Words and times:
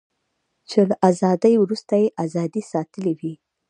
چې 0.69 0.79
له 0.89 0.95
ازادۍ 1.09 1.53
وروسته 1.59 1.93
یې 2.01 2.07
ازادي 2.23 2.61
ساتلې 2.71 3.13
وي. 3.19 3.33